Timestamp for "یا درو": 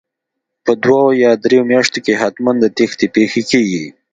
1.23-1.59